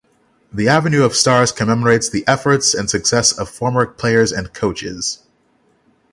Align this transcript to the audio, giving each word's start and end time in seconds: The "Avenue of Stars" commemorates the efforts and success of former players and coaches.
The 0.51 0.67
"Avenue 0.67 1.03
of 1.03 1.15
Stars" 1.15 1.51
commemorates 1.51 2.09
the 2.09 2.27
efforts 2.27 2.73
and 2.73 2.89
success 2.89 3.31
of 3.37 3.51
former 3.51 3.85
players 3.85 4.31
and 4.31 4.51
coaches. 4.51 5.19